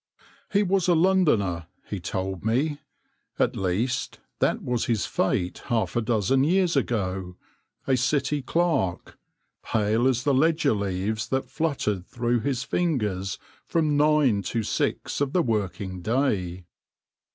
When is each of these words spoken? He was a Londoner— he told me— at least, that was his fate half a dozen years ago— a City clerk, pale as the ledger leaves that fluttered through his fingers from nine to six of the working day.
He 0.51 0.63
was 0.63 0.87
a 0.87 0.95
Londoner— 0.95 1.67
he 1.91 1.99
told 1.99 2.43
me— 2.43 2.79
at 3.37 3.55
least, 3.55 4.17
that 4.39 4.63
was 4.63 4.85
his 4.85 5.05
fate 5.05 5.59
half 5.67 5.95
a 5.95 6.01
dozen 6.01 6.43
years 6.43 6.75
ago— 6.75 7.35
a 7.87 7.95
City 7.95 8.41
clerk, 8.41 9.19
pale 9.61 10.07
as 10.07 10.23
the 10.23 10.33
ledger 10.33 10.73
leaves 10.73 11.27
that 11.29 11.51
fluttered 11.51 12.07
through 12.07 12.39
his 12.39 12.63
fingers 12.63 13.37
from 13.67 13.95
nine 13.95 14.41
to 14.41 14.63
six 14.63 15.21
of 15.21 15.33
the 15.33 15.43
working 15.43 16.01
day. 16.01 16.65